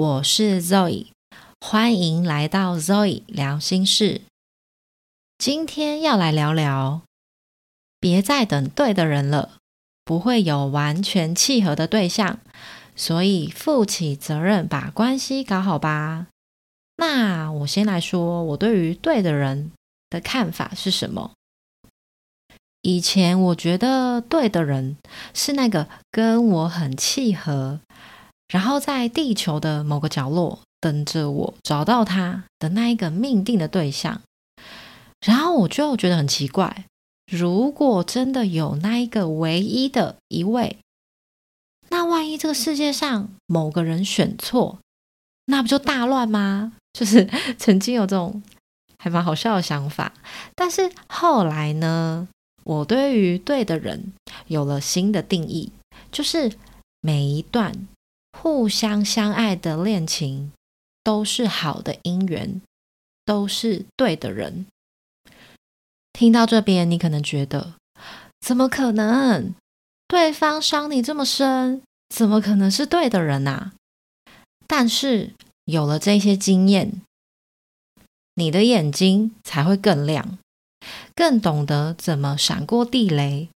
[0.00, 1.08] 我是 Zoe，
[1.60, 4.22] 欢迎来到 Zoe 聊心事。
[5.36, 7.02] 今天要来聊聊，
[8.00, 9.58] 别再等对的人了，
[10.02, 12.38] 不会有完全契合的对象，
[12.96, 16.28] 所以负起责任，把关系搞好吧。
[16.96, 19.70] 那我先来说，我对于对的人
[20.08, 21.32] 的看法是什么？
[22.80, 24.96] 以前我觉得对的人
[25.34, 27.80] 是那个跟我很契合。
[28.50, 34.22] 然后在地球的某个角落等着我找到他的那一个命定的对象，
[35.24, 36.84] 然后我就觉得很奇怪，
[37.30, 40.78] 如果真的有那一个唯一的一位，
[41.90, 44.80] 那万一这个世界上某个人选错，
[45.44, 46.72] 那不就大乱吗？
[46.92, 48.42] 就是曾经有这种
[48.98, 50.12] 还蛮好笑的想法，
[50.56, 52.26] 但是后来呢，
[52.64, 54.12] 我对于对的人
[54.48, 55.70] 有了新的定义，
[56.10, 56.50] 就是
[57.00, 57.86] 每一段。
[58.42, 60.52] 互相相爱的恋情
[61.04, 62.62] 都是好的姻缘，
[63.26, 64.64] 都是对的人。
[66.14, 67.74] 听到这边，你可能觉得
[68.40, 69.52] 怎么可能？
[70.08, 73.72] 对方伤你这么深，怎么可能是对的人啊？
[74.66, 75.34] 但是
[75.66, 77.02] 有了这些经验，
[78.36, 80.38] 你的眼睛才会更亮，
[81.14, 83.50] 更懂得怎么闪过地雷。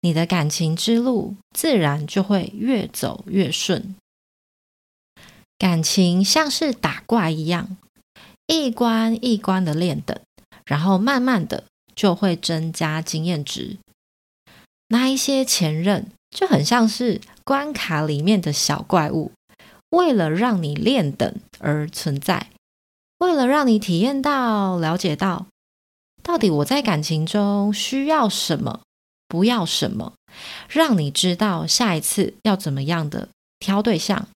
[0.00, 3.96] 你的感情之路自然就会越走越顺。
[5.58, 7.76] 感情像是打怪一样，
[8.46, 10.16] 一关一关的练等，
[10.64, 11.64] 然后慢慢的
[11.96, 13.78] 就会增加经验值。
[14.86, 19.32] 那一些前任就很像是关卡里面的小怪物，
[19.90, 22.50] 为了让你练等而存在，
[23.18, 25.46] 为了让你体验到、了解到，
[26.22, 28.80] 到底我在感情中需要什么。
[29.28, 30.14] 不要什么，
[30.68, 33.28] 让你知道下一次要怎么样的
[33.58, 34.26] 挑对象。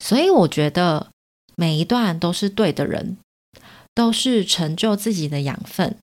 [0.00, 1.10] 所以我觉得
[1.54, 3.18] 每一段都是对的人，
[3.94, 5.96] 都是成就自己的养分。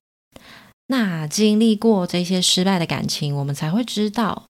[0.86, 4.46] 那经历过这些失败的感情，我们才会知道，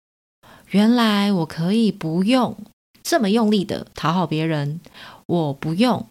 [0.70, 2.56] 原来我可以不用
[3.02, 4.80] 这么用力的讨好别人，
[5.26, 6.06] 我不用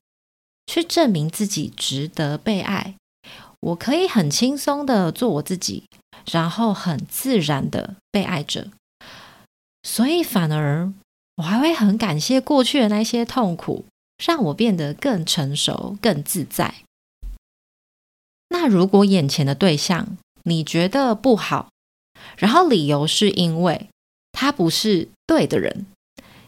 [0.67, 2.95] 去证明自己值得被爱，
[3.61, 5.85] 我可以很轻松的做我自己。
[6.31, 8.67] 然后很自然的被爱着，
[9.81, 10.93] 所以反而
[11.37, 13.85] 我还会很感谢过去的那些痛苦，
[14.23, 16.75] 让我变得更成熟、更自在。
[18.49, 21.69] 那如果眼前的对象你觉得不好，
[22.37, 23.89] 然后理由是因为
[24.31, 25.87] 他不是对的人，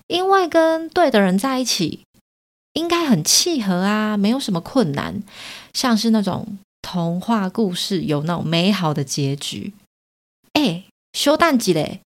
[0.06, 2.02] 因为跟对的人在一起
[2.74, 5.24] 应该很契合啊，没有什么困难，
[5.74, 6.60] 像是那种。
[6.84, 9.74] 童话故事有那种美好的结局，
[10.52, 10.84] 哎，
[11.14, 12.02] 修蛋几嘞？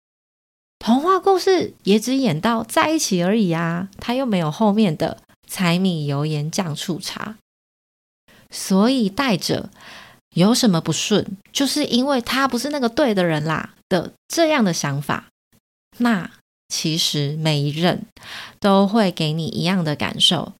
[0.79, 7.37] 童话故事也只演到在一起而已啊，他又没有后面的柴米油盐酱醋茶，
[8.49, 9.69] 所以带着
[10.35, 15.27] 有什么不顺，就是因为他不是那个对的人啦的这样的想法，
[15.99, 16.31] 那
[16.67, 18.05] 其实每一任
[18.59, 20.53] 都会给你一样的感受。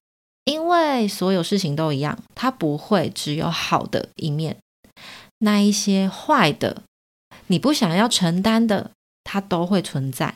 [0.74, 4.56] 因为所有事情都一样，它不会只有好的一面，
[5.38, 6.82] 那一些坏的，
[7.46, 8.90] 你不想要承担的，
[9.22, 10.34] 它都会存在。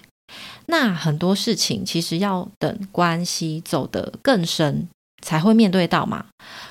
[0.66, 4.88] 那很多事情其实要等关系走得更深，
[5.20, 6.26] 才会面对到嘛。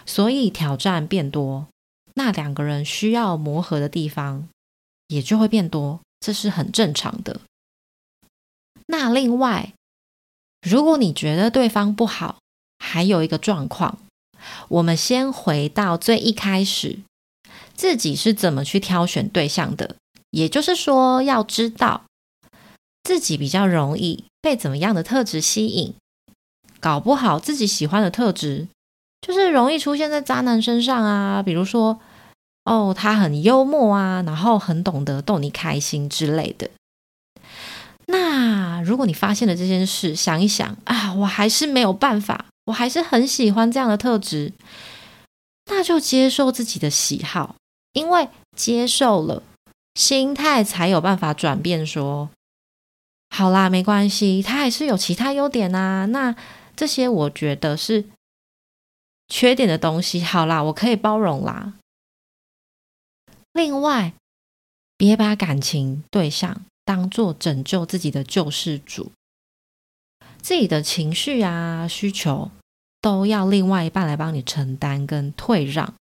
[0.06, 1.68] 所以挑战变多，
[2.14, 4.48] 那两个人需要磨合的地方
[5.08, 7.42] 也就会变多，这是很正常的。
[8.86, 9.74] 那另外，
[10.62, 12.38] 如果你觉得对方不好，
[12.88, 13.98] 还有一个状况，
[14.70, 17.00] 我们先回到最一开始，
[17.76, 19.98] 自己是怎么去挑选对象的？
[20.32, 22.04] 也就是说，要知道
[23.04, 25.94] 自己比较容易被怎么样的特质吸引。
[26.80, 28.68] 搞不好自己喜欢的特质，
[29.22, 31.44] 就是容易出现在渣男身上啊。
[31.44, 32.00] 比如说，
[32.64, 36.70] 哦，他很幽默啊，然后很懂得逗你开心之类的。
[38.06, 42.47] 那如果你发现了这件事，想一想啊，我还是没有办法。
[42.68, 44.54] 我还是很喜欢这样的特质，
[45.66, 47.56] 那就接受自己的喜好，
[47.94, 49.42] 因为接受了，
[49.96, 51.86] 心态才有办法转变。
[51.86, 52.30] 说
[53.30, 56.06] 好啦，没关系，他还是有其他优点啊。
[56.08, 56.36] 那
[56.76, 58.06] 这些我觉得是
[59.28, 61.74] 缺点的东西，好啦，我可以包容啦。
[63.54, 64.14] 另外，
[64.98, 69.12] 别把感情对象当做拯救自己的救世主。
[70.40, 72.50] 自己的情绪啊、需求，
[73.08, 75.94] 都要另外一半来帮你承担跟退让。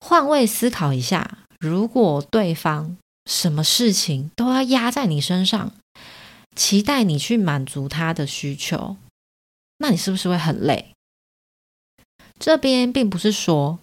[0.00, 2.96] 换位思考一下，如果对方
[3.26, 5.74] 什么事情都要压在你身上，
[6.56, 8.96] 期待你去满足他的需求，
[9.76, 10.94] 那你是不是会很累？
[12.40, 13.78] 这边并不是说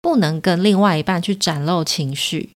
[0.00, 2.50] 不能跟另外一半去展露情绪，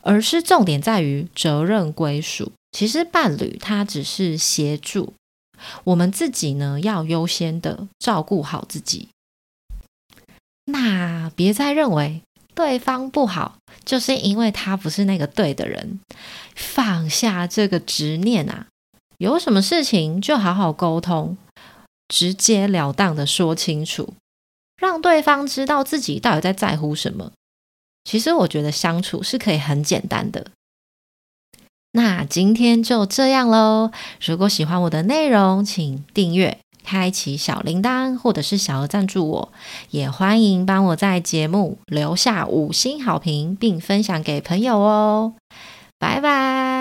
[0.00, 2.50] 而是重点在于责任归属。
[2.72, 5.14] 其实伴侣他只是协助
[5.84, 9.08] 我们自己呢，要优先的照顾好自己。
[10.66, 12.22] 那别再认为
[12.54, 16.00] 对方不好，就是因为他不是那个对的人。
[16.54, 18.66] 放下这个执念啊，
[19.18, 21.36] 有什么事情就好好沟通，
[22.08, 24.14] 直截了当的说清楚，
[24.76, 27.32] 让对方知道自己到底在在乎什么。
[28.04, 30.46] 其实我觉得相处是可以很简单的。
[31.92, 33.90] 那今天就这样喽。
[34.24, 36.58] 如果喜欢我的内容，请订阅。
[36.82, 39.52] 开启小铃铛，或者是小额赞助我，
[39.90, 45.34] 也欢迎帮我在节目留下五星好评，并分享给朋友哦。
[45.98, 46.79] 拜拜。